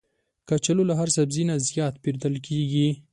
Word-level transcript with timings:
کچالو 0.47 0.83
له 0.89 0.93
هر 0.99 1.09
سبزي 1.17 1.43
نه 1.49 1.55
زیات 1.67 1.93
پېرودل 2.03 2.35
کېږي 2.47 2.87